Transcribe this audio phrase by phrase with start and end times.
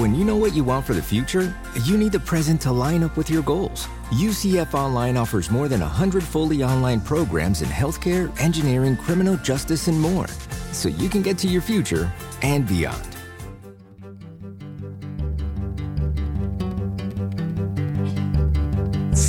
[0.00, 3.02] When you know what you want for the future, you need the present to line
[3.02, 3.86] up with your goals.
[4.08, 10.00] UCF Online offers more than 100 fully online programs in healthcare, engineering, criminal justice, and
[10.00, 10.26] more.
[10.72, 12.10] So you can get to your future
[12.40, 12.96] and beyond.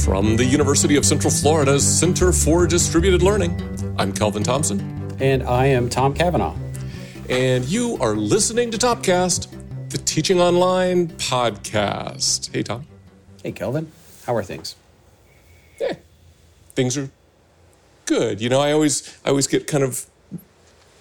[0.05, 3.59] From the University of Central Florida's Center for Distributed Learning,
[3.99, 4.79] I'm Kelvin Thompson.
[5.19, 6.55] And I am Tom Cavanaugh.
[7.29, 9.50] And you are listening to Topcast, the
[10.11, 12.53] Teaching Online podcast.
[12.53, 12.85] Hey, Tom.
[13.41, 13.89] Hey, Kelvin.
[14.25, 14.75] How are things?
[15.79, 15.93] Yeah,
[16.75, 17.09] things are
[18.05, 18.41] good.
[18.41, 20.05] You know, I always, I always get kind of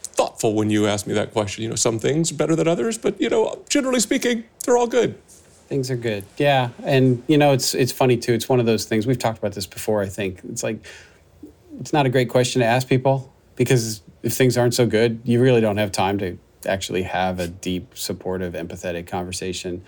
[0.02, 1.64] thoughtful when you ask me that question.
[1.64, 4.86] You know, some things are better than others, but you know, generally speaking, they're all
[4.86, 5.20] good.
[5.66, 6.22] Things are good.
[6.36, 8.32] Yeah, and you know, it's it's funny too.
[8.32, 10.02] It's one of those things we've talked about this before.
[10.02, 10.86] I think it's like
[11.80, 15.42] it's not a great question to ask people because if things aren't so good, you
[15.42, 19.82] really don't have time to actually have a deep, supportive, empathetic conversation.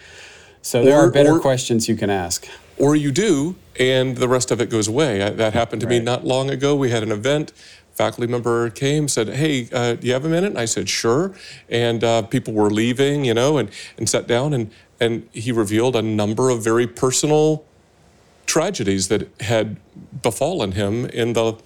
[0.62, 2.46] So there Or- are better or- questions you can ask.
[2.78, 5.18] Or you do, and the rest of it goes away.
[5.18, 6.74] That happened to me not long ago.
[6.74, 7.52] We had an event.
[7.94, 11.32] Faculty member came, said, "Hey, uh, do you have a minute?" And I said, "Sure."
[11.68, 15.94] And uh, people were leaving, you know, and and sat down, and and he revealed
[15.94, 17.64] a number of very personal
[18.46, 19.76] tragedies that had
[20.22, 21.56] befallen him in the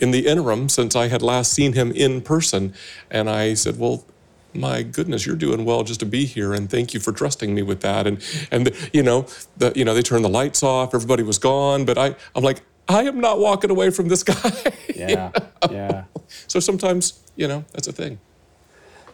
[0.00, 2.74] in the interim since I had last seen him in person.
[3.10, 4.04] And I said, Well,
[4.52, 7.62] my goodness, you're doing well just to be here, and thank you for trusting me
[7.62, 8.06] with that.
[8.06, 11.84] And and you know, the you know they turned the lights off, everybody was gone,
[11.84, 14.52] but I I'm like I am not walking away from this guy.
[14.94, 15.30] Yeah,
[15.70, 16.04] yeah.
[16.48, 18.18] so sometimes you know that's a thing.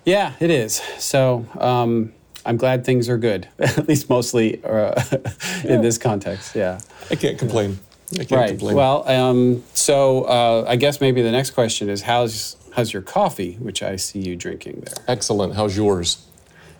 [0.05, 0.77] Yeah, it is.
[0.98, 2.12] So um,
[2.47, 5.03] I'm glad things are good, at least mostly uh,
[5.64, 6.55] in this context.
[6.55, 6.81] Yeah.
[7.11, 7.81] I can't complain.
[8.12, 8.49] I can't Right.
[8.51, 8.77] complain.
[8.77, 13.55] Well, um, so uh, I guess maybe the next question is how's how's your coffee,
[13.61, 14.95] which I see you drinking there?
[15.09, 15.55] excellent.
[15.55, 16.19] How's yours?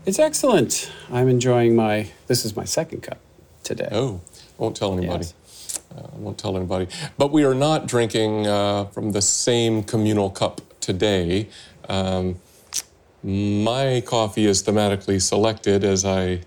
[0.05, 0.91] It's excellent.
[1.11, 2.11] I'm enjoying my.
[2.29, 3.19] This is my second cup
[3.65, 3.89] today.
[3.91, 4.21] Oh,
[4.57, 5.25] won't tell anybody.
[5.27, 5.81] Yes.
[5.97, 6.87] Uh, I won't tell anybody.
[7.19, 11.49] But we are not drinking uh, from the same communal cup today.
[11.89, 12.37] Um,
[13.25, 16.43] my coffee is thematically selected as I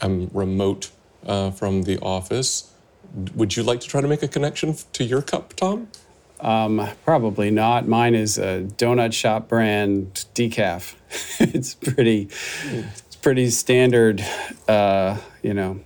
[0.00, 0.90] am remote
[1.26, 2.72] uh, from the office.
[3.34, 5.88] Would you like to try to make a connection to your cup, Tom?
[6.40, 7.88] Um, probably not.
[7.88, 10.94] Mine is a donut shop brand decaf.
[11.40, 12.28] it's pretty.
[12.64, 14.24] It's pretty standard.
[14.68, 15.80] Uh, you know,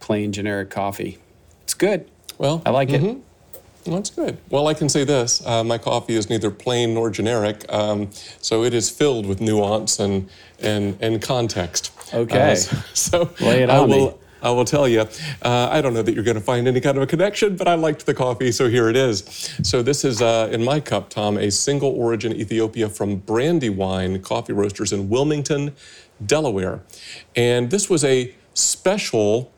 [0.00, 1.18] plain generic coffee.
[1.62, 2.10] It's good.
[2.38, 3.02] Well, I like it.
[3.02, 4.38] Well, That's good.
[4.50, 8.10] Well, I can say this: uh, my coffee is neither plain nor generic, um,
[8.40, 10.28] so it is filled with nuance and
[10.60, 11.92] and and context.
[12.12, 12.52] Okay.
[12.52, 14.14] Uh, so so Lay it I on me.
[14.42, 15.02] I will tell you.
[15.42, 17.68] Uh, I don't know that you're going to find any kind of a connection, but
[17.68, 19.24] I liked the coffee, so here it is.
[19.62, 24.52] So this is uh, in my cup, Tom, a single origin Ethiopia from Brandywine Coffee
[24.52, 25.74] Roasters in Wilmington,
[26.24, 26.82] Delaware,
[27.36, 29.52] and this was a special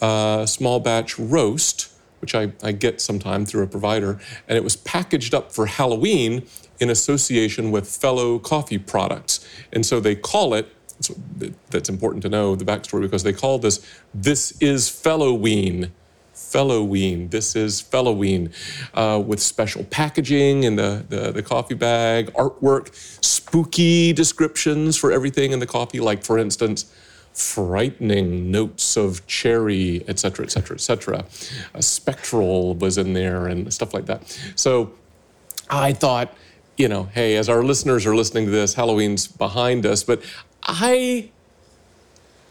[0.00, 4.18] uh, small batch roast, which I, I get sometime through a provider,
[4.48, 6.46] and it was packaged up for Halloween
[6.78, 9.46] in association with fellow coffee products.
[9.72, 11.14] And so they call it, so
[11.70, 13.84] that's important to know the backstory because they call this,
[14.14, 15.90] this is Fellowween.
[16.34, 17.30] Fellowween.
[17.30, 18.52] This is Fellowween
[18.94, 25.52] uh, with special packaging in the, the, the coffee bag, artwork, spooky descriptions for everything
[25.52, 26.92] in the coffee, like, for instance,
[27.32, 31.24] frightening notes of cherry, et cetera, et cetera, et cetera.
[31.74, 34.38] A spectral was in there and stuff like that.
[34.56, 34.92] So
[35.68, 36.34] I thought,
[36.76, 40.22] you know, hey, as our listeners are listening to this, Halloween's behind us, but
[40.64, 41.30] I,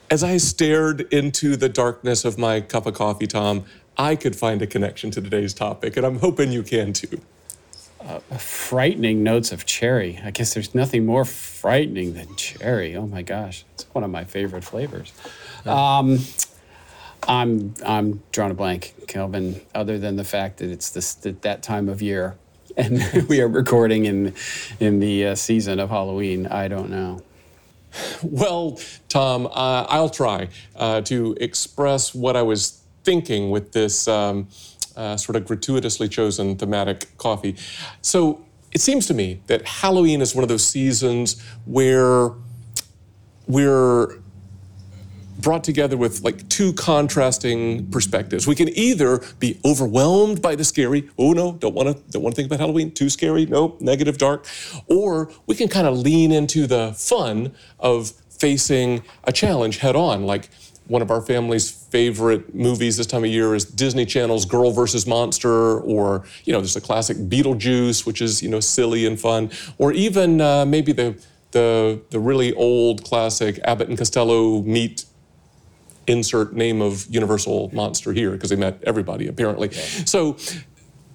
[0.09, 3.65] as I stared into the darkness of my cup of coffee, Tom,
[3.97, 7.21] I could find a connection to today's topic, and I'm hoping you can too.
[8.37, 10.19] frightening notes of cherry.
[10.23, 12.95] I guess there's nothing more frightening than cherry.
[12.95, 15.13] Oh my gosh, it's one of my favorite flavors.
[15.65, 16.19] Um,
[17.27, 19.61] I'm I'm drawing a blank, Kelvin.
[19.75, 22.37] Other than the fact that it's this that, that time of year,
[22.77, 24.33] and we are recording in
[24.79, 26.47] in the uh, season of Halloween.
[26.47, 27.21] I don't know.
[28.23, 34.49] Well, Tom, uh, I'll try uh, to express what I was thinking with this um,
[34.95, 37.55] uh, sort of gratuitously chosen thematic coffee.
[38.01, 42.31] So it seems to me that Halloween is one of those seasons where
[43.47, 44.19] we're
[45.41, 48.47] brought together with like two contrasting perspectives.
[48.47, 52.35] We can either be overwhelmed by the scary, oh no, don't want to don't want
[52.35, 54.45] to think about Halloween, too scary, nope, negative, dark,
[54.87, 60.25] or we can kind of lean into the fun of facing a challenge head on,
[60.25, 60.49] like
[60.87, 65.05] one of our family's favorite movies this time of year is Disney Channel's Girl versus
[65.05, 69.51] Monster, or you know, there's the classic Beetlejuice, which is you know silly and fun,
[69.77, 71.15] or even uh, maybe the
[71.51, 75.05] the the really old classic Abbott and Costello meet
[76.09, 79.71] insert name of universal monster here because they met everybody apparently.
[79.71, 80.35] So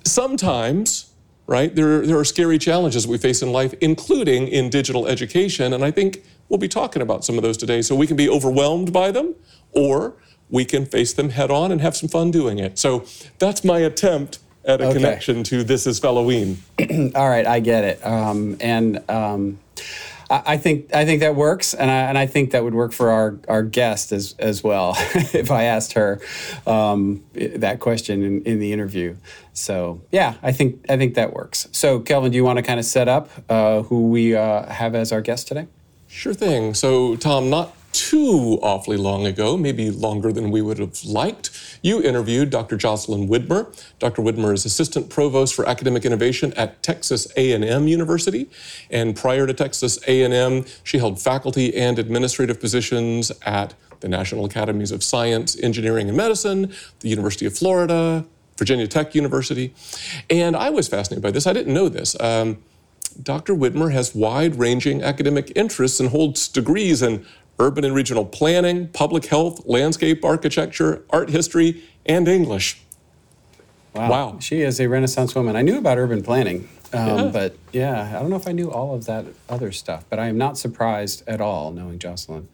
[0.04, 1.12] sometimes
[1.46, 5.84] right there, there are scary challenges we face in life including in digital education and
[5.84, 8.92] i think we'll be talking about some of those today so we can be overwhelmed
[8.92, 9.34] by them
[9.72, 10.14] or
[10.50, 13.04] we can face them head on and have some fun doing it so
[13.38, 14.94] that's my attempt at a Okay.
[14.94, 16.56] connection to this is Halloween.
[17.14, 18.06] All right, I get it.
[18.06, 19.58] Um, and um,
[20.30, 23.10] I, think I think that works, and I, and I think that would work for
[23.10, 24.94] our, our guest as as well.
[25.34, 26.20] if I asked her
[26.66, 29.16] um, that question in, in the interview,
[29.52, 31.68] so yeah, I think I think that works.
[31.72, 34.94] So Kelvin, do you want to kind of set up uh, who we uh, have
[34.94, 35.66] as our guest today?
[36.08, 36.74] Sure thing.
[36.74, 42.02] So, Tom, not too awfully long ago, maybe longer than we would have liked, you
[42.02, 42.76] interviewed Dr.
[42.76, 43.72] Jocelyn Widmer.
[44.00, 44.20] Dr.
[44.20, 48.50] Widmer is Assistant Provost for Academic Innovation at Texas A&M University,
[48.90, 54.90] and prior to Texas A&M, she held faculty and administrative positions at the National Academies
[54.90, 58.26] of Science, Engineering, and Medicine, the University of Florida,
[58.58, 59.72] Virginia Tech University,
[60.28, 61.46] and I was fascinated by this.
[61.46, 62.18] I didn't know this.
[62.20, 62.58] Um,
[63.22, 63.54] Dr.
[63.54, 67.24] Widmer has wide ranging academic interests and holds degrees in
[67.58, 72.80] urban and regional planning, public health, landscape architecture, art history, and English.
[73.94, 74.38] Wow.
[74.40, 75.54] She is a Renaissance woman.
[75.54, 77.30] I knew about urban planning, um, Yeah.
[77.32, 80.04] but yeah, I don't know if I knew all of that other stuff.
[80.10, 82.48] But I am not surprised at all knowing Jocelyn.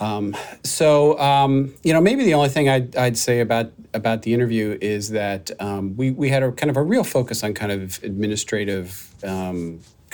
[0.00, 0.34] Um,
[0.64, 4.76] so um, you know, maybe the only thing I'd, I'd say about about the interview
[4.80, 8.02] is that um, we we had a kind of a real focus on kind of
[8.02, 9.14] administrative.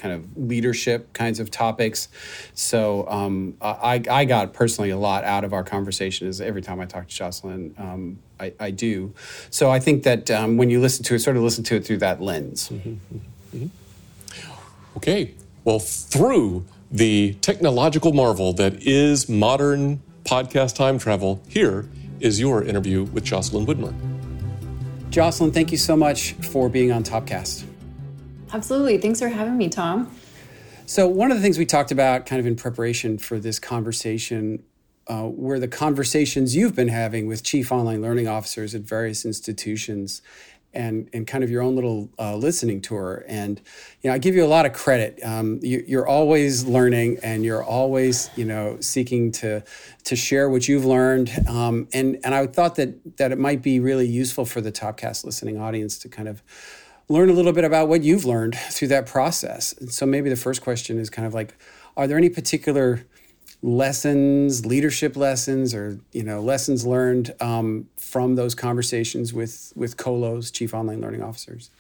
[0.01, 2.09] Kind of leadership kinds of topics.
[2.55, 6.27] So um, I, I got personally a lot out of our conversation.
[6.27, 9.13] Is every time I talk to Jocelyn, um, I, I do.
[9.51, 11.85] So I think that um, when you listen to it, sort of listen to it
[11.85, 12.73] through that lens.
[14.97, 21.89] Okay, well, through the technological marvel that is modern podcast time travel, here
[22.21, 23.95] is your interview with Jocelyn Widmer.
[25.11, 27.65] Jocelyn, thank you so much for being on Topcast.
[28.53, 28.99] Absolutely.
[28.99, 30.11] Thanks for having me, Tom.
[30.87, 34.65] So, one of the things we talked about kind of in preparation for this conversation
[35.09, 40.23] uh, were the conversations you've been having with chief online learning officers at various institutions
[40.73, 43.25] and, and kind of your own little uh, listening tour.
[43.27, 43.61] And,
[44.03, 45.19] you know, I give you a lot of credit.
[45.25, 49.65] Um, you, you're always learning and you're always, you know, seeking to,
[50.05, 51.31] to share what you've learned.
[51.49, 55.25] Um, and, and I thought that, that it might be really useful for the Topcast
[55.25, 56.43] listening audience to kind of
[57.11, 59.73] learn a little bit about what you've learned through that process.
[59.75, 61.55] And so maybe the first question is kind of like,
[61.97, 63.05] are there any particular
[63.63, 70.53] lessons, leadership lessons, or you know lessons learned um, from those conversations with with colos,
[70.53, 71.71] chief online learning officers?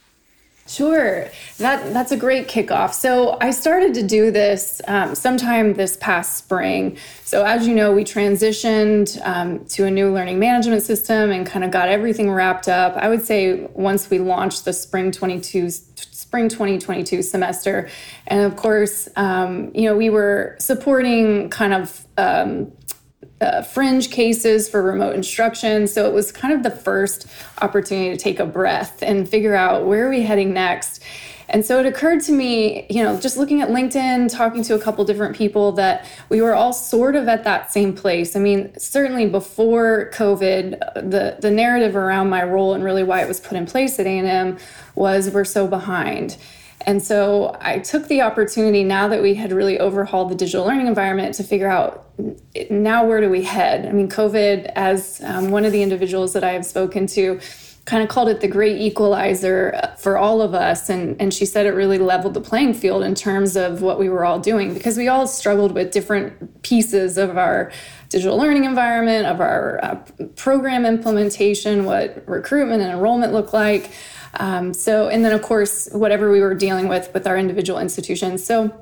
[0.71, 1.29] Sure,
[1.59, 2.95] that that's a great kickoff.
[2.95, 6.97] So I started to do this um, sometime this past spring.
[7.25, 11.65] So as you know, we transitioned um, to a new learning management system and kind
[11.65, 12.95] of got everything wrapped up.
[12.97, 17.89] I would say once we launched the spring 22 spring 2022 semester,
[18.29, 22.07] and of course, um, you know, we were supporting kind of.
[23.41, 25.87] Uh, fringe cases for remote instruction.
[25.87, 27.27] So it was kind of the first
[27.63, 31.03] opportunity to take a breath and figure out where are we heading next.
[31.51, 34.79] And so it occurred to me, you know, just looking at LinkedIn, talking to a
[34.79, 38.37] couple different people, that we were all sort of at that same place.
[38.37, 40.79] I mean, certainly before COVID,
[41.11, 44.07] the the narrative around my role and really why it was put in place at
[44.07, 44.59] A&M
[44.95, 46.37] was we're so behind.
[46.87, 50.87] And so I took the opportunity now that we had really overhauled the digital learning
[50.87, 52.07] environment to figure out
[52.71, 53.87] now where do we head?
[53.87, 57.41] I mean, COVID, as um, one of the individuals that I have spoken to,
[57.87, 60.89] kind of called it the great equalizer for all of us.
[60.89, 64.09] And, and she said it really leveled the playing field in terms of what we
[64.09, 67.73] were all doing because we all struggled with different pieces of our
[68.09, 69.95] digital learning environment, of our uh,
[70.37, 73.91] program implementation, what recruitment and enrollment look like.
[74.35, 78.45] Um, so, and then of course, whatever we were dealing with with our individual institutions.
[78.45, 78.75] So,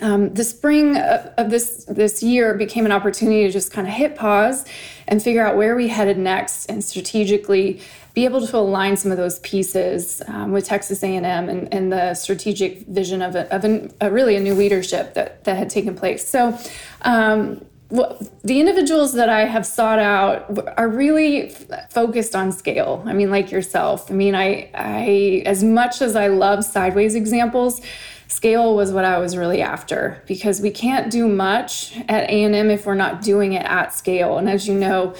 [0.00, 3.92] um, the spring of, of this this year became an opportunity to just kind of
[3.92, 4.64] hit pause
[5.06, 7.80] and figure out where we headed next, and strategically
[8.14, 12.12] be able to align some of those pieces um, with Texas A&M and, and the
[12.12, 13.64] strategic vision of, a, of
[14.02, 16.26] a really a new leadership that that had taken place.
[16.26, 16.58] So.
[17.02, 23.02] Um, the individuals that I have sought out are really f- focused on scale.
[23.06, 24.10] I mean, like yourself.
[24.10, 27.82] I mean, I, I, as much as I love sideways examples,
[28.28, 32.86] scale was what I was really after because we can't do much at A&M if
[32.86, 34.38] we're not doing it at scale.
[34.38, 35.14] And as you know,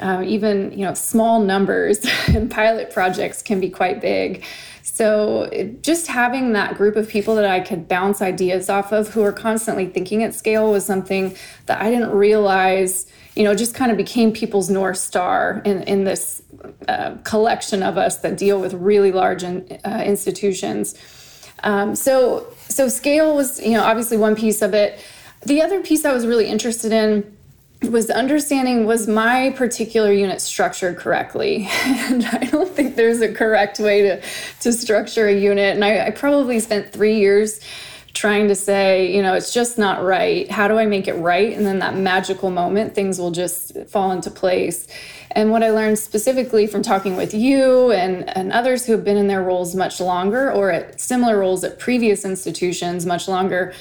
[0.00, 4.44] um, even you know small numbers and pilot projects can be quite big.
[4.88, 5.50] So,
[5.82, 9.32] just having that group of people that I could bounce ideas off of who are
[9.32, 13.96] constantly thinking at scale was something that I didn't realize, you know, just kind of
[13.96, 16.40] became people's North Star in, in this
[16.86, 20.94] uh, collection of us that deal with really large in, uh, institutions.
[21.64, 25.04] Um, so, so scale was, you know, obviously one piece of it.
[25.44, 27.35] The other piece I was really interested in
[27.90, 31.68] was understanding was my particular unit structured correctly?
[31.86, 34.22] And i don't think there's a correct way to
[34.60, 35.74] to structure a unit.
[35.74, 37.60] And I, I, probably spent three years
[38.12, 40.50] trying to say you know it's just not right.
[40.50, 41.56] How do i make it right?
[41.56, 44.86] And then that magical moment things will just fall into place.
[45.32, 49.16] And what i learned specifically from talking with you and, and others who have been
[49.16, 53.74] in their roles much longer or at similar roles at previous institutions much longer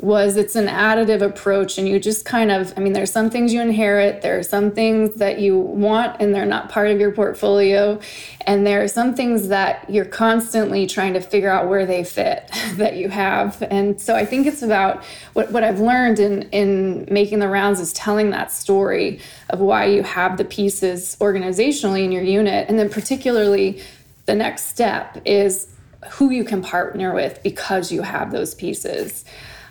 [0.00, 3.50] was it's an additive approach and you just kind of i mean there's some things
[3.50, 7.10] you inherit there are some things that you want and they're not part of your
[7.10, 7.98] portfolio
[8.42, 12.48] and there are some things that you're constantly trying to figure out where they fit
[12.74, 13.62] that you have.
[13.62, 17.80] And so i think it's about what, what i've learned in in making the rounds
[17.80, 22.68] is telling that story of why you have the pieces organizationally in your unit.
[22.68, 23.80] And then particularly
[24.26, 25.68] the next step is
[26.10, 29.24] who you can partner with because you have those pieces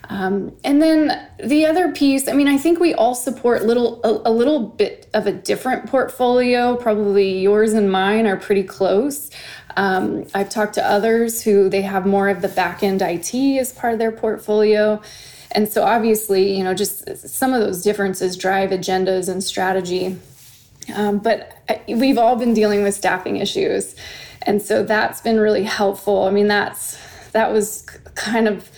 [0.09, 4.29] um, and then the other piece, I mean, I think we all support little a,
[4.29, 6.75] a, little bit of a different portfolio.
[6.75, 9.31] Probably yours and mine are pretty close.
[9.77, 13.73] Um, I've talked to others who they have more of the back end IT as
[13.73, 15.01] part of their portfolio.
[15.51, 20.17] And so obviously, you know, just some of those differences drive agendas and strategy.
[20.93, 21.57] Um, but
[21.87, 23.95] we've all been dealing with staffing issues.
[24.43, 26.23] And so that's been really helpful.
[26.25, 26.99] I mean, that's
[27.31, 27.81] that was
[28.13, 28.69] kind of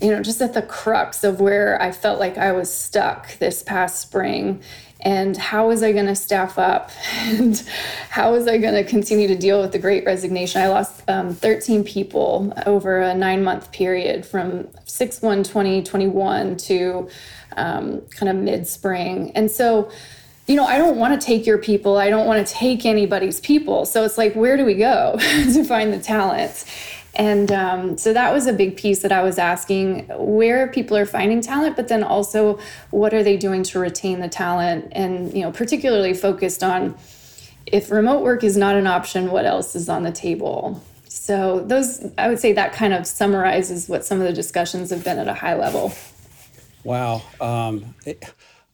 [0.00, 3.62] you know, just at the crux of where I felt like I was stuck this
[3.62, 4.62] past spring.
[5.02, 6.90] And how was I going to staff up?
[7.20, 7.62] And
[8.10, 10.60] how was I going to continue to deal with the great resignation?
[10.60, 17.08] I lost um, 13 people over a nine month period from 6 1 2021 to
[17.56, 19.32] um, kind of mid spring.
[19.34, 19.90] And so,
[20.46, 21.96] you know, I don't want to take your people.
[21.96, 23.86] I don't want to take anybody's people.
[23.86, 26.64] So it's like, where do we go to find the talent?
[27.14, 31.06] And um, so that was a big piece that I was asking where people are
[31.06, 32.58] finding talent, but then also
[32.90, 34.88] what are they doing to retain the talent?
[34.92, 36.96] And, you know, particularly focused on
[37.66, 40.82] if remote work is not an option, what else is on the table?
[41.08, 45.04] So, those, I would say that kind of summarizes what some of the discussions have
[45.04, 45.92] been at a high level.
[46.84, 47.22] Wow.
[47.40, 48.24] Um, it,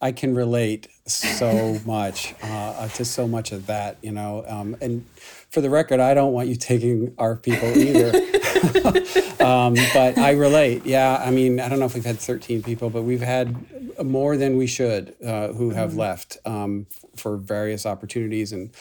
[0.01, 4.45] I can relate so much uh, to so much of that, you know.
[4.47, 5.05] Um, and
[5.49, 8.09] for the record, I don't want you taking our people either.
[9.43, 10.85] um, but I relate.
[10.85, 13.55] Yeah, I mean, I don't know if we've had 13 people, but we've had
[14.03, 15.99] more than we should uh, who have mm-hmm.
[15.99, 18.51] left um, for various opportunities.
[18.51, 18.71] And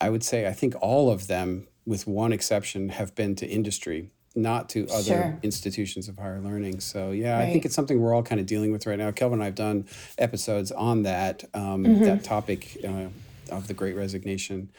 [0.00, 4.10] I would say, I think all of them, with one exception, have been to industry
[4.34, 5.38] not to other sure.
[5.42, 6.80] institutions of higher learning.
[6.80, 7.48] So yeah, right.
[7.48, 9.10] I think it's something we're all kind of dealing with right now.
[9.10, 9.86] Kelvin and I have done
[10.18, 12.04] episodes on that um, mm-hmm.
[12.04, 13.06] that topic uh,
[13.50, 14.70] of the Great Resignation.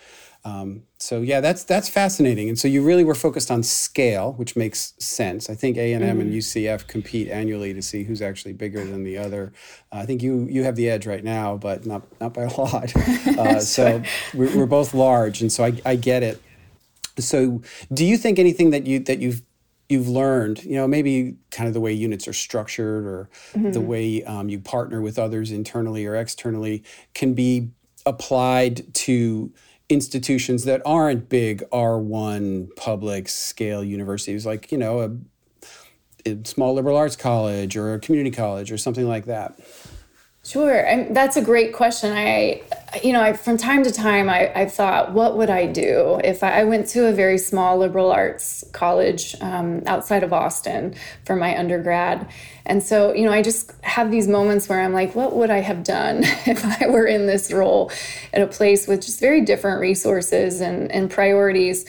[0.46, 2.50] Um, so yeah, that's that's fascinating.
[2.50, 5.50] And so you really were focused on scale, which makes sense.
[5.50, 6.40] I think A and M and mm-hmm.
[6.40, 9.54] UCF compete annually to see who's actually bigger than the other.
[9.92, 12.54] Uh, I think you you have the edge right now, but not not by a
[12.58, 12.94] lot.
[13.26, 16.42] Uh, so we're, we're, both large, and so I, I get it.
[17.20, 17.62] So
[17.94, 19.44] do you think anything that you that you've
[19.88, 23.72] you've learned, you know, maybe kind of the way units are structured or mm-hmm.
[23.72, 26.84] the way um, you partner with others internally or externally
[27.14, 27.70] can be
[28.06, 29.54] applied to
[29.94, 36.98] institutions that aren't big R1 public scale universities, like, you know, a, a small liberal
[36.98, 39.60] arts college or a community college or something like that?
[40.46, 42.12] Sure, and that's a great question.
[42.12, 42.64] I,
[43.02, 46.44] you know, I, from time to time, I, I've thought, what would I do if
[46.44, 50.96] I, I went to a very small liberal arts college um, outside of Austin
[51.26, 52.30] for my undergrad,
[52.66, 55.60] and so, you know, I just have these moments where I'm like, what would I
[55.60, 57.90] have done if I were in this role
[58.34, 61.86] at a place with just very different resources and, and priorities,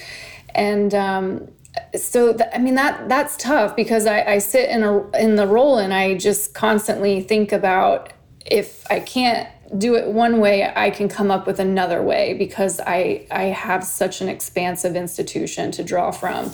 [0.54, 1.48] and um,
[1.96, 5.48] so th- I mean that that's tough because I, I sit in a in the
[5.48, 8.12] role and I just constantly think about
[8.44, 9.48] if I can't
[9.78, 13.84] do it one way, I can come up with another way because I, I have
[13.84, 16.52] such an expansive institution to draw from.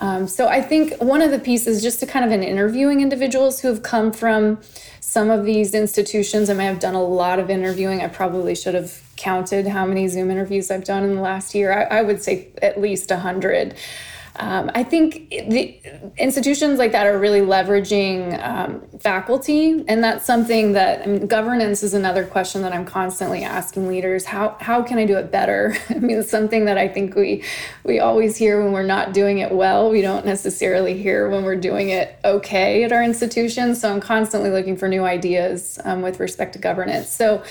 [0.00, 3.60] Um, so I think one of the pieces, just to kind of in interviewing individuals
[3.60, 4.60] who have come from
[5.00, 8.00] some of these institutions, I may have done a lot of interviewing.
[8.00, 11.72] I probably should have counted how many Zoom interviews I've done in the last year.
[11.72, 13.74] I, I would say at least a hundred.
[14.36, 15.80] Um, I think the
[16.16, 21.82] institutions like that are really leveraging um, faculty, and that's something that I mean, governance
[21.82, 24.24] is another question that I'm constantly asking leaders.
[24.24, 25.76] How how can I do it better?
[25.88, 27.42] I mean, it's something that I think we
[27.84, 29.90] we always hear when we're not doing it well.
[29.90, 33.80] We don't necessarily hear when we're doing it okay at our institutions.
[33.80, 37.08] So I'm constantly looking for new ideas um, with respect to governance.
[37.08, 37.42] So.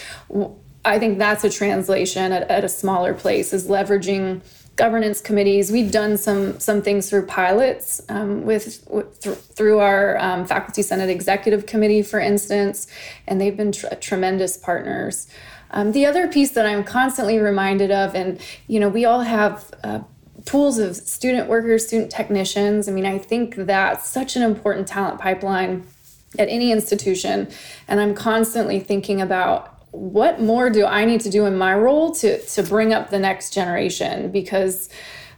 [0.85, 4.41] I think that's a translation at, at a smaller place is leveraging
[4.77, 5.71] governance committees.
[5.71, 10.81] We've done some some things through pilots um, with, with th- through our um, faculty
[10.81, 12.87] senate executive committee, for instance,
[13.27, 15.27] and they've been tr- tremendous partners.
[15.71, 19.69] Um, the other piece that I'm constantly reminded of, and you know, we all have.
[19.83, 19.99] Uh,
[20.45, 22.87] pools of student workers, student technicians.
[22.87, 25.85] I mean, I think that's such an important talent pipeline
[26.39, 27.49] at any institution.
[27.85, 32.11] And I'm constantly thinking about what more do I need to do in my role
[32.15, 34.31] to to bring up the next generation?
[34.31, 34.89] Because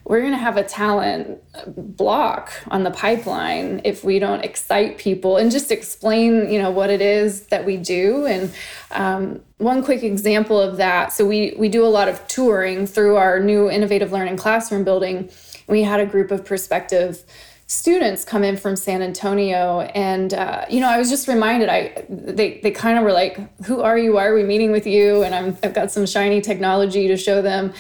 [0.04, 1.39] we're going to have a talent
[1.78, 6.89] block on the pipeline if we don't excite people and just explain you know what
[6.89, 8.25] it is that we do.
[8.25, 8.54] And
[8.92, 13.16] um, one quick example of that so we we do a lot of touring through
[13.16, 15.30] our new innovative learning classroom building.
[15.68, 17.24] We had a group of prospective
[17.70, 21.70] students come in from San Antonio, and uh, you know, I was just reminded.
[21.70, 24.14] I they they kind of were like, "Who are you?
[24.14, 27.42] Why are we meeting with you?" And I'm I've got some shiny technology to show
[27.42, 27.74] them,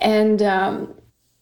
[0.00, 0.94] and um,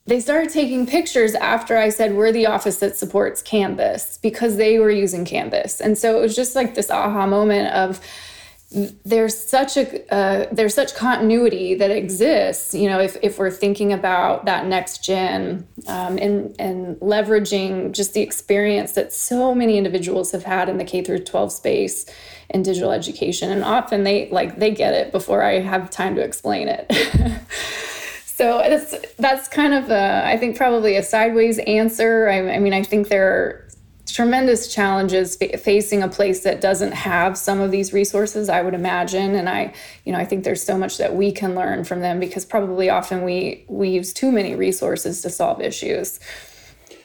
[0.06, 4.78] they started taking pictures after I said we're the office that supports Canvas because they
[4.78, 8.00] were using Canvas, and so it was just like this aha moment of
[8.70, 13.94] there's such a uh, there's such continuity that exists you know if, if we're thinking
[13.94, 20.32] about that next gen um, and and leveraging just the experience that so many individuals
[20.32, 22.04] have had in the k through 12 space
[22.50, 23.50] in digital education.
[23.50, 26.90] And often they like they get it before i have time to explain it.
[28.38, 32.28] So that's that's kind of a, I think probably a sideways answer.
[32.28, 33.67] I, I mean i think there are
[34.10, 39.34] tremendous challenges facing a place that doesn't have some of these resources i would imagine.
[39.34, 39.72] And i
[40.04, 42.90] you know i think there's so much that we can learn from them because probably
[42.90, 46.20] often we we use too many resources to solve issues.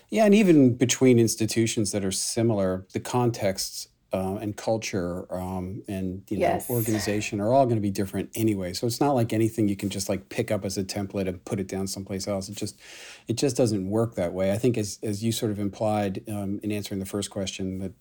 [0.10, 6.22] Yeah and even between institutions that are similar the contexts uh, and culture um, and
[6.30, 6.70] you know yes.
[6.70, 8.72] organization are all going to be different anyway.
[8.72, 11.44] So it's not like anything you can just like pick up as a template and
[11.44, 12.48] put it down someplace else.
[12.48, 12.80] It just
[13.28, 14.52] it just doesn't work that way.
[14.52, 17.92] I think as as you sort of implied um, in answering the first question that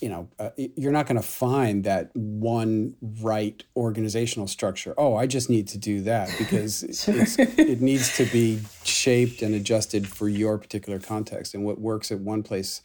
[0.00, 4.94] you know uh, you're not going to find that one right organizational structure.
[4.96, 10.08] Oh, I just need to do that because it needs to be shaped and adjusted
[10.08, 12.80] for your particular context and what works at one place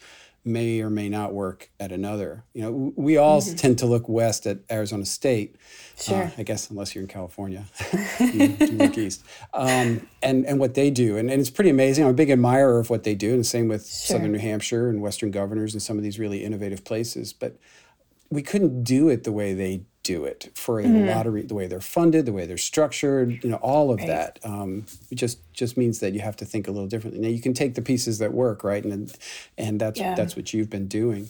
[0.46, 2.44] may or may not work at another.
[2.54, 3.56] You know, we all mm-hmm.
[3.56, 5.56] tend to look west at Arizona State.
[5.56, 6.24] Uh, sure.
[6.24, 7.66] Uh, I guess unless you're in California,
[8.20, 9.24] you, you look east.
[9.54, 12.06] Um, and and what they do, and, and it's pretty amazing.
[12.06, 14.18] I'm a big admirer of what they do, and the same with sure.
[14.18, 17.34] Southern New Hampshire and Western Governors and some of these really innovative places.
[17.34, 17.58] But
[18.30, 21.68] we couldn't do it the way they do it for a lot of the way
[21.68, 24.08] they're funded, the way they're structured, you know, all of right.
[24.08, 24.40] that.
[24.44, 27.22] Um, it just just means that you have to think a little differently.
[27.22, 29.16] Now you can take the pieces that work, right, and
[29.56, 30.16] and that's yeah.
[30.16, 31.30] that's what you've been doing.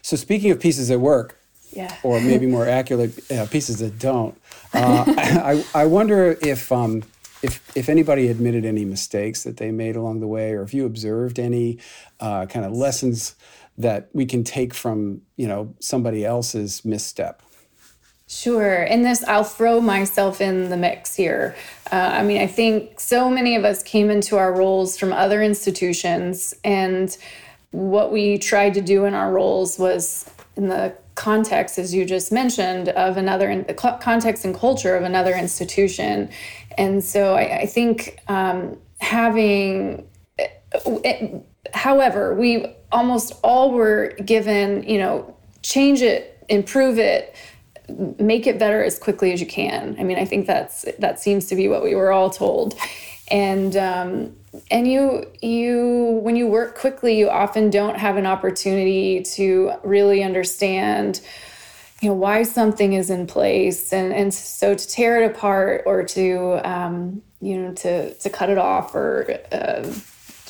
[0.00, 1.38] So speaking of pieces that work,
[1.70, 1.94] yeah.
[2.02, 4.40] or maybe more accurate uh, pieces that don't,
[4.72, 6.72] uh, I I wonder if.
[6.72, 7.02] Um,
[7.42, 10.86] if, if anybody admitted any mistakes that they made along the way, or if you
[10.86, 11.78] observed any
[12.18, 13.34] uh, kind of lessons
[13.76, 17.42] that we can take from you know somebody else's misstep
[18.26, 18.82] Sure.
[18.82, 21.54] And this, I'll throw myself in the mix here.
[21.92, 25.42] Uh, I mean, I think so many of us came into our roles from other
[25.42, 27.16] institutions, and
[27.70, 32.32] what we tried to do in our roles was in the context, as you just
[32.32, 36.30] mentioned, of another, in the context and culture of another institution.
[36.78, 40.08] And so I, I think um, having,
[40.38, 47.34] it, however, we almost all were given, you know, change it, improve it
[48.18, 49.96] make it better as quickly as you can.
[49.98, 52.74] I mean, I think that's that seems to be what we were all told.
[53.30, 54.36] And um,
[54.70, 60.22] and you you when you work quickly, you often don't have an opportunity to really
[60.22, 61.20] understand
[62.00, 66.02] you know why something is in place and and so to tear it apart or
[66.02, 69.90] to um, you know to to cut it off or uh,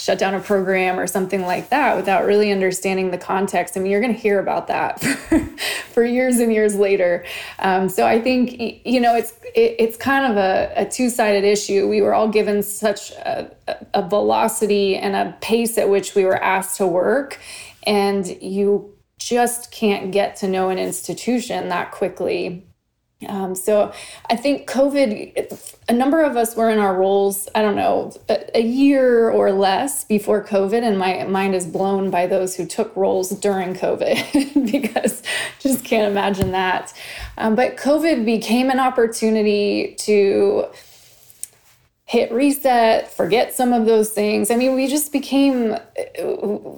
[0.04, 3.74] shut down a program or something like that without really understanding the context.
[3.74, 5.38] I mean, you're going to hear about that for,
[5.92, 7.24] for years and years later.
[7.58, 11.42] Um, so I think you know it's it, it's kind of a, a two sided
[11.42, 11.88] issue.
[11.88, 13.50] We were all given such a,
[13.94, 17.40] a velocity and a pace at which we were asked to work,
[17.86, 22.66] and you just can't get to know an institution that quickly
[23.28, 23.92] Um, so
[24.30, 28.58] I think COVID, a number of us were in our roles, I don't know, a,
[28.58, 32.94] a, year or less before COVID, and my mind is blown by those who took
[32.96, 35.22] roles during COVID because
[35.60, 36.92] just can't imagine that.
[37.38, 40.66] Um, but COVID became an opportunity to
[42.06, 44.50] hit reset, forget some of those things.
[44.50, 45.76] I mean, we just became,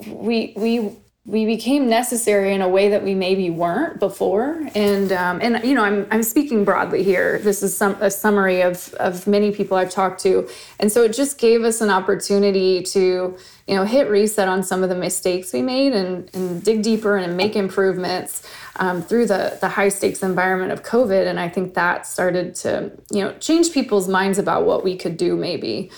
[0.06, 0.92] we, we,
[1.26, 4.68] we became necessary in a way that we maybe weren't before.
[4.76, 7.40] And um, and you know, I'm I'm speaking broadly here.
[7.40, 11.12] This is some a summary of of many people I've talked to, and so it
[11.12, 13.36] just gave us an opportunity to
[13.66, 17.16] you know hit reset on some of the mistakes we made and and dig deeper
[17.16, 21.26] and make improvements um, through the the high stakes environment of COVID.
[21.26, 25.16] And I think that started to you know change people's minds about what we could
[25.16, 25.90] do maybe.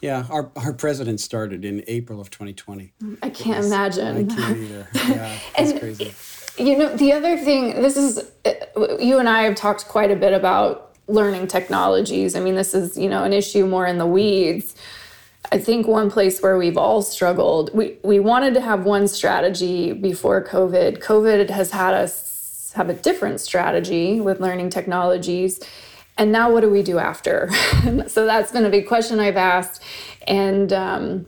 [0.00, 2.92] Yeah, our, our president started in April of 2020.
[3.02, 4.30] Mm, I can't was, imagine.
[4.30, 4.88] I can't either.
[4.94, 6.14] Yeah, it's crazy.
[6.62, 10.16] You know, the other thing, this is, uh, you and I have talked quite a
[10.16, 12.34] bit about learning technologies.
[12.34, 14.74] I mean, this is, you know, an issue more in the weeds.
[15.50, 19.92] I think one place where we've all struggled, we, we wanted to have one strategy
[19.92, 20.98] before COVID.
[21.02, 25.58] COVID has had us have a different strategy with learning technologies
[26.18, 27.48] and now what do we do after?
[28.08, 29.82] so that's been a big question I've asked,
[30.26, 31.26] and um,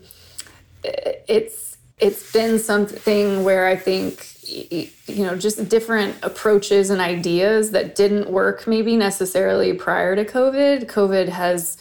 [0.83, 7.95] it's it's been something where I think you know just different approaches and ideas that
[7.95, 10.85] didn't work maybe necessarily prior to COVID.
[10.85, 11.77] COVID has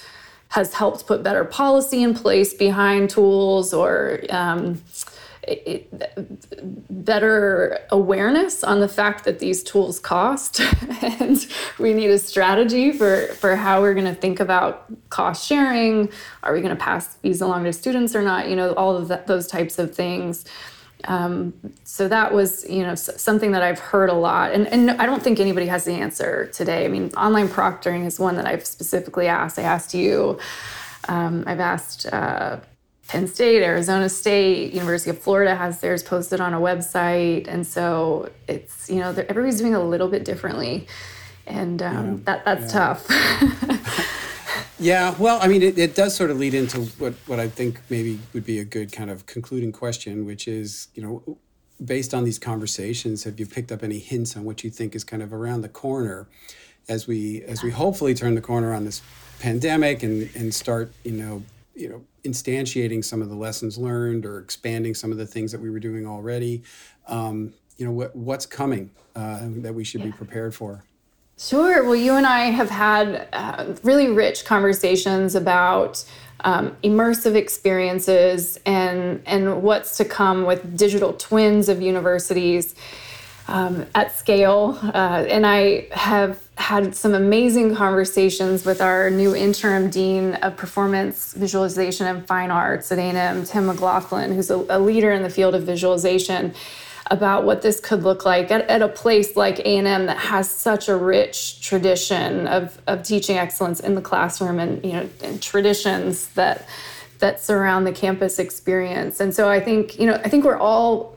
[0.48, 4.80] has helped put better policy in place behind tools or um,
[6.90, 10.60] better awareness on the fact that these tools cost.
[11.02, 11.46] And
[11.78, 16.10] we need a strategy for for how we're going to think about cost sharing.
[16.42, 18.48] Are we going to pass these along to students or not?
[18.48, 20.44] You know all of that, those types of things.
[21.04, 24.52] Um, so that was you know something that i've heard a lot.
[24.52, 26.84] And, and i don't think anybody has the answer today.
[26.84, 29.58] I mean online proctoring is one that i've specifically asked.
[29.58, 30.38] I asked you
[31.08, 32.58] um, i've asked uh,
[33.10, 38.30] Penn State, Arizona State, University of Florida has theirs posted on a website, and so
[38.46, 40.86] it's you know everybody's doing a little bit differently,
[41.44, 42.18] and um, yeah.
[42.26, 42.94] that that's yeah.
[42.94, 44.72] tough.
[44.78, 47.80] yeah, well, I mean, it, it does sort of lead into what what I think
[47.90, 51.36] maybe would be a good kind of concluding question, which is you know
[51.84, 55.02] based on these conversations, have you picked up any hints on what you think is
[55.02, 56.28] kind of around the corner
[56.88, 59.02] as we as we hopefully turn the corner on this
[59.40, 61.42] pandemic and and start you know
[61.80, 65.60] you know instantiating some of the lessons learned or expanding some of the things that
[65.60, 66.62] we were doing already
[67.08, 70.06] um, you know what what's coming uh, that we should yeah.
[70.06, 70.84] be prepared for
[71.38, 76.04] sure well you and i have had uh, really rich conversations about
[76.42, 82.74] um, immersive experiences and and what's to come with digital twins of universities
[83.50, 84.78] um, at scale.
[84.82, 91.32] Uh, and I have had some amazing conversations with our new interim dean of performance
[91.32, 95.54] visualization and fine arts at A&M, Tim McLaughlin, who's a, a leader in the field
[95.54, 96.54] of visualization
[97.10, 100.88] about what this could look like at, at a place like A&M that has such
[100.88, 106.28] a rich tradition of, of teaching excellence in the classroom and you know and traditions
[106.34, 106.66] that
[107.20, 109.18] that surround the campus experience.
[109.20, 111.16] And so I think you know I think we're all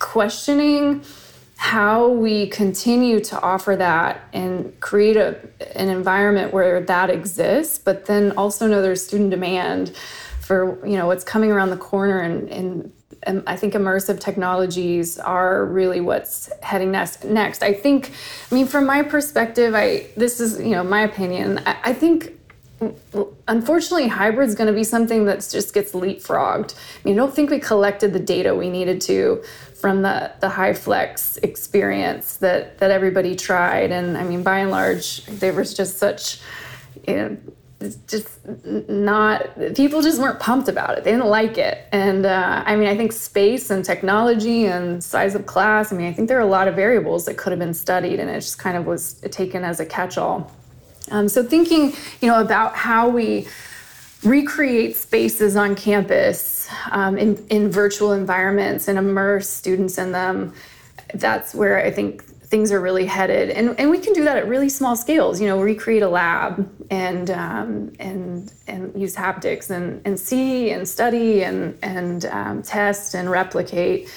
[0.00, 1.02] questioning
[1.60, 5.38] how we continue to offer that and create a,
[5.76, 9.94] an environment where that exists, but then also know there's student demand
[10.40, 12.92] for you know what's coming around the corner and, and,
[13.46, 17.22] I think immersive technologies are really what's heading next.
[17.24, 18.12] Next, I think,
[18.50, 21.60] I mean, from my perspective, I this is you know my opinion.
[21.66, 22.40] I, I think
[23.46, 27.34] unfortunately hybrid is going to be something that just gets leapfrogged i mean i don't
[27.34, 29.42] think we collected the data we needed to
[29.80, 33.90] from the the HyFlex experience that that everybody tried.
[33.90, 36.40] And i mean by and large there was just such
[37.06, 37.36] you know
[38.06, 38.28] just
[38.88, 41.04] not people just weren't pumped about it.
[41.04, 41.86] They didn't like it.
[41.92, 46.06] And uh, i mean i think space and technology and size of class i mean
[46.06, 48.40] i think there are a lot of variables that could have been studied and it
[48.40, 50.50] just kind of was taken as a catch-all.
[51.10, 53.48] Um, so thinking you know about how we
[54.22, 60.52] recreate spaces on campus um, in, in virtual environments and immerse students in them.
[61.14, 63.50] That's where I think things are really headed.
[63.50, 66.68] And, and we can do that at really small scales, you know, recreate a lab
[66.90, 73.14] and, um, and, and use haptics and, and see and study and, and um, test
[73.14, 74.12] and replicate.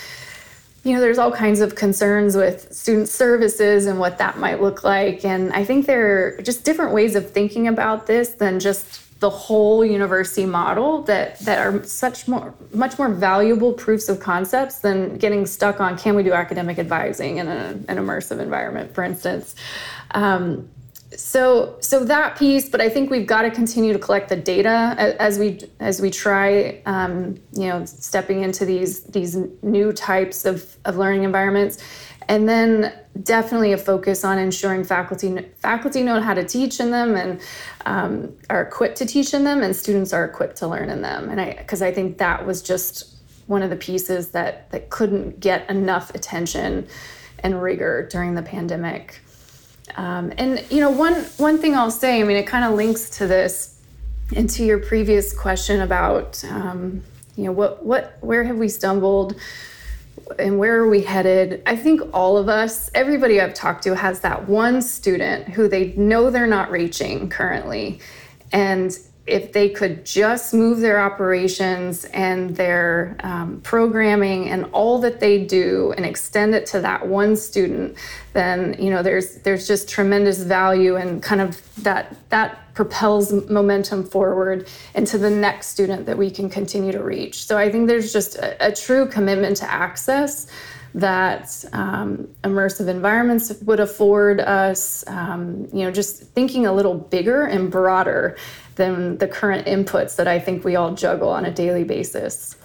[0.84, 4.84] You know, there's all kinds of concerns with student services and what that might look
[4.84, 5.24] like.
[5.24, 9.30] And I think there are just different ways of thinking about this than just the
[9.30, 15.18] whole university model that that are such more much more valuable proofs of concepts than
[15.18, 19.56] getting stuck on can we do academic advising in a, an immersive environment, for instance.
[20.12, 20.70] Um,
[21.16, 24.96] so so that piece but i think we've got to continue to collect the data
[25.20, 30.76] as we as we try um, you know stepping into these these new types of,
[30.86, 31.78] of learning environments
[32.28, 37.16] and then definitely a focus on ensuring faculty faculty know how to teach in them
[37.16, 37.42] and
[37.86, 41.30] um, are equipped to teach in them and students are equipped to learn in them.
[41.30, 43.14] And i because i think that was just
[43.48, 46.88] one of the pieces that that couldn't get enough attention
[47.40, 49.20] and rigor during the pandemic.
[49.96, 53.10] Um, and you know, one one thing I'll say, I mean, it kind of links
[53.18, 53.82] to this
[54.36, 57.04] and to your previous question about um,
[57.36, 59.36] you know what what where have we stumbled
[60.40, 61.62] and where are we headed?
[61.66, 65.94] I think all of us, everybody I've talked to, has that one student who they
[65.94, 68.00] know they're not reaching currently,
[68.52, 75.22] and if they could just move their operations and their um, programming and all that
[75.22, 77.96] they do and extend it to that one student
[78.34, 84.04] then you know there's there's just tremendous value and kind of that that propels momentum
[84.04, 87.46] forward into the next student that we can continue to reach.
[87.46, 90.48] So i think there's just a, a true commitment to access
[90.96, 97.44] that um, immersive environments would afford us um, you know just thinking a little bigger
[97.46, 98.38] and broader
[98.76, 102.56] than the current inputs that I think we all juggle on a daily basis.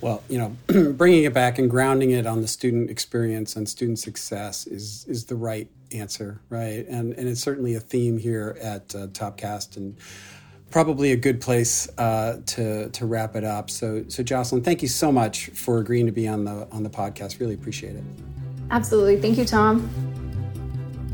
[0.00, 3.98] Well, you know, bringing it back and grounding it on the student experience and student
[4.00, 6.84] success is is the right answer, right?
[6.88, 9.96] And and it's certainly a theme here at uh, Topcast and
[10.70, 13.70] probably a good place uh, to to wrap it up.
[13.70, 16.90] So so Jocelyn, thank you so much for agreeing to be on the on the
[16.90, 17.38] podcast.
[17.38, 18.04] Really appreciate it.
[18.72, 19.88] Absolutely, thank you, Tom.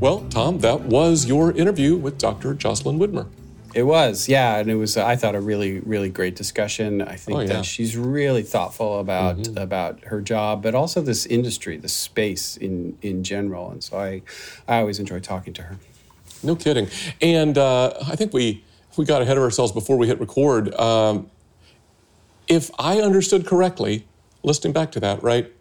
[0.00, 2.54] Well, Tom, that was your interview with Dr.
[2.54, 3.26] Jocelyn Widmer.
[3.78, 4.96] It was, yeah, and it was.
[4.96, 7.00] I thought a really, really great discussion.
[7.00, 7.46] I think oh, yeah.
[7.46, 9.56] that she's really thoughtful about mm-hmm.
[9.56, 13.70] about her job, but also this industry, the space in in general.
[13.70, 14.22] And so I,
[14.66, 15.78] I always enjoy talking to her.
[16.42, 16.88] No kidding.
[17.22, 18.64] And uh, I think we
[18.96, 20.74] we got ahead of ourselves before we hit record.
[20.74, 21.30] Um,
[22.48, 24.08] if I understood correctly,
[24.42, 25.52] listening back to that, right,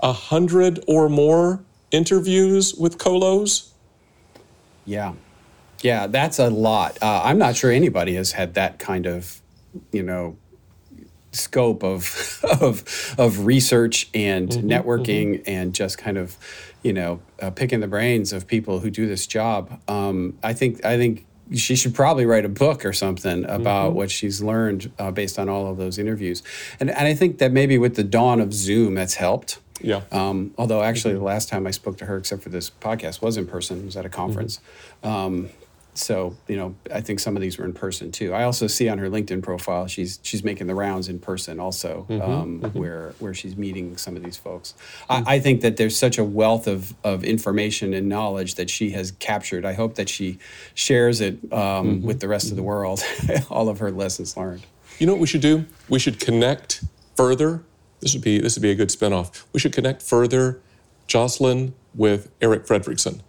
[0.00, 3.70] a hundred or more interviews with colos.
[4.84, 5.12] Yeah.
[5.82, 6.98] Yeah, that's a lot.
[7.02, 9.40] Uh, I'm not sure anybody has had that kind of,
[9.90, 10.36] you know,
[11.32, 15.50] scope of of of research and mm-hmm, networking mm-hmm.
[15.50, 16.36] and just kind of,
[16.82, 19.80] you know, uh, picking the brains of people who do this job.
[19.88, 23.96] Um, I think I think she should probably write a book or something about mm-hmm.
[23.96, 26.42] what she's learned uh, based on all of those interviews.
[26.78, 29.58] And and I think that maybe with the dawn of Zoom, that's helped.
[29.80, 30.02] Yeah.
[30.12, 33.36] Um, although actually, the last time I spoke to her, except for this podcast, was
[33.36, 33.80] in person.
[33.80, 34.60] It was at a conference.
[35.02, 35.08] Mm-hmm.
[35.08, 35.50] Um,
[35.94, 38.32] so you know i think some of these were in person too.
[38.32, 42.06] I also see on her linkedin profile she's she's making the rounds in person also
[42.08, 42.78] mm-hmm, um, mm-hmm.
[42.78, 44.74] where where she's meeting some of these folks.
[45.08, 45.28] Mm-hmm.
[45.28, 48.90] I, I, think that there's such a wealth of of information and knowledge that she
[48.90, 49.64] has captured.
[49.64, 50.38] I hope that she
[50.74, 52.06] shares it um, mm-hmm.
[52.06, 53.02] with the rest of the world.
[53.50, 54.64] All of her lessons learned.
[54.98, 55.66] You know what we should do?
[55.88, 56.84] We should connect
[57.16, 57.62] further.
[58.00, 59.44] This would be this would be a good spinoff.
[59.52, 60.60] We should connect further
[61.06, 63.20] jocelyn with eric fredericksen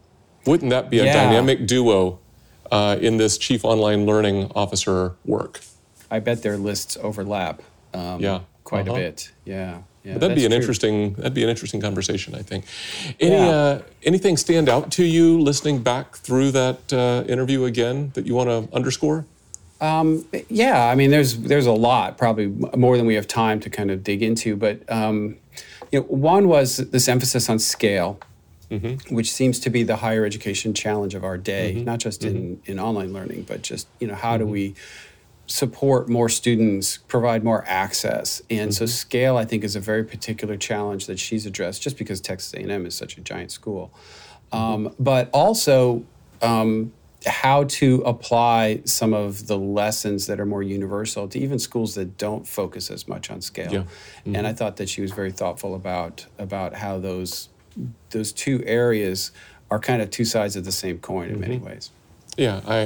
[0.45, 1.13] wouldn't that be a yeah.
[1.13, 2.19] dynamic duo
[2.74, 5.62] uh, in this chief online learning officer work.
[6.10, 7.62] I bet their lists overlap.
[7.94, 8.98] Um, yeah, quite uh-huh.
[8.98, 9.32] a bit.
[9.46, 9.82] Yeah.
[10.04, 10.60] Yeah, that'd be an true.
[10.60, 11.14] interesting.
[11.14, 12.36] That'd be an interesting conversation.
[12.36, 12.66] I think.
[13.22, 13.48] Any yeah.
[13.48, 18.36] uh, anything stand out to you listening back through that uh, interview again that you
[18.36, 19.26] want to underscore?
[19.80, 23.70] Um, yeah, I mean, there's there's a lot, probably more than we have time to
[23.70, 24.58] kind of dig into.
[24.58, 25.38] But um,
[25.90, 28.20] you know, one was this emphasis on scale
[28.80, 29.16] mm-hmm.
[29.16, 31.86] which seems to be the higher education challenge of our day, mm-hmm.
[31.86, 32.72] not just in, mm-hmm.
[32.72, 34.54] in online learning, but just, you know, how do mm-hmm.
[34.54, 34.76] we
[35.46, 38.42] support more students, provide more access.
[38.50, 38.90] And so mm-hmm.
[38.90, 42.86] scale, I think, is a very particular challenge that she's addressed just because Texas A&M
[42.86, 43.94] is such a giant school.
[44.52, 46.06] Um, but also
[46.42, 46.94] um,
[47.26, 52.18] how to apply some of the lessons that are more universal to even schools that
[52.18, 53.72] don't focus as much on scale.
[53.72, 53.80] Yeah.
[53.80, 54.36] Mm-hmm.
[54.36, 57.50] And I thought that she was very thoughtful about about how those
[58.12, 59.32] those two areas
[59.70, 61.42] are kind of two sides of the same coin in mm-hmm.
[61.42, 61.90] many ways.
[62.38, 62.78] Yeah, I,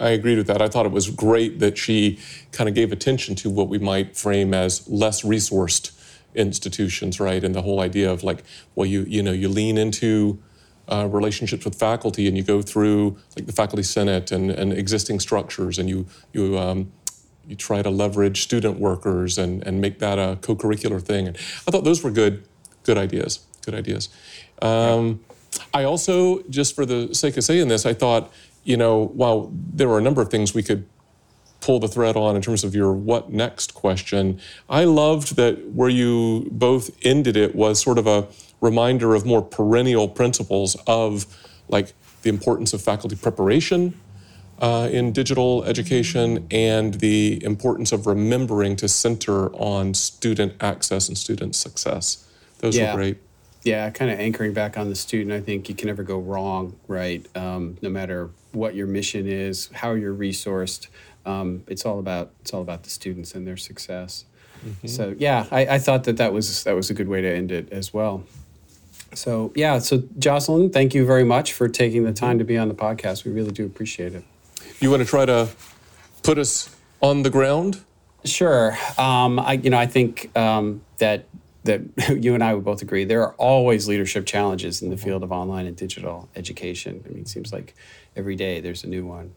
[0.00, 0.60] I, I agreed with that.
[0.60, 2.18] I thought it was great that she
[2.50, 5.92] kind of gave attention to what we might frame as less resourced
[6.34, 7.42] institutions, right?
[7.42, 8.42] And the whole idea of like,
[8.74, 10.38] well, you you know, you lean into
[10.88, 15.20] uh, relationships with faculty and you go through like the faculty senate and, and existing
[15.20, 16.90] structures and you you um,
[17.46, 21.28] you try to leverage student workers and, and make that a co-curricular thing.
[21.28, 22.44] And I thought those were good
[22.82, 24.08] good ideas good ideas.
[24.62, 25.20] Um,
[25.74, 28.32] I also, just for the sake of saying this, I thought,
[28.64, 30.86] you know, while there were a number of things we could
[31.60, 34.40] pull the thread on in terms of your what next question.
[34.68, 38.28] I loved that where you both ended it was sort of a
[38.60, 41.26] reminder of more perennial principles of
[41.68, 43.98] like the importance of faculty preparation
[44.60, 51.18] uh, in digital education and the importance of remembering to center on student access and
[51.18, 52.24] student success.
[52.60, 52.92] Those Yeah.
[52.92, 53.18] were great.
[53.64, 55.32] Yeah, kind of anchoring back on the student.
[55.32, 57.26] I think you can never go wrong, right?
[57.36, 60.88] Um, no matter what your mission is, how you're resourced,
[61.26, 64.24] um, it's all about it's all about the students and their success.
[64.86, 67.52] So yeah, I, I thought that that was that was a good way to end
[67.52, 68.24] it as well.
[69.14, 72.68] So yeah, so Jocelyn, thank you very much for taking the time to be on
[72.68, 73.24] the podcast.
[73.24, 74.24] We really do appreciate it.
[74.80, 75.48] You want to try to
[76.22, 77.82] put us on the ground?
[78.24, 78.76] Sure.
[78.98, 81.26] Um, I, you know, I think um, that
[81.64, 81.82] that
[82.22, 85.04] you and I would both agree there are always leadership challenges in the mm-hmm.
[85.04, 87.02] field of online and digital education.
[87.04, 87.74] I mean, it seems like
[88.16, 89.34] every day there's a new one.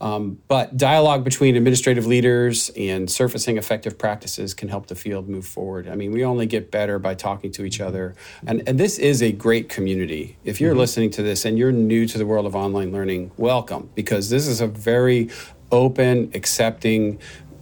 [0.00, 5.46] Um, but dialogue between administrative leaders and surfacing effective practices can help the field move
[5.46, 5.88] forward.
[5.88, 7.88] I mean, we only get better by talking to each mm-hmm.
[7.88, 8.14] other.
[8.46, 10.36] And, and this is a great community.
[10.44, 10.80] If you're mm-hmm.
[10.80, 14.46] listening to this and you're new to the world of online learning, welcome, because this
[14.46, 15.30] is a very
[15.70, 17.18] open, accepting,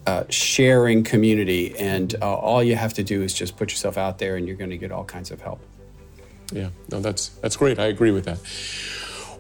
[0.07, 1.79] uh, sharing community.
[1.79, 4.57] And uh, all you have to do is just put yourself out there and you're
[4.57, 5.61] going to get all kinds of help.
[6.53, 7.79] Yeah, no, that's that's great.
[7.79, 8.39] I agree with that.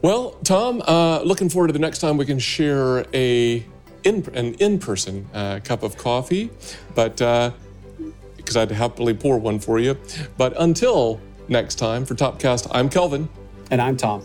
[0.02, 3.64] Well, Tom, uh, looking forward to the next time we can share a
[4.02, 6.50] in, an in-person uh, cup of coffee,
[6.94, 7.52] but uh,
[8.36, 9.96] because I'd happily pour one for you.
[10.36, 13.28] But until next time, for Topcast, I'm Kelvin.
[13.70, 14.22] And I'm Tom.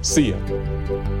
[0.00, 1.17] See ya.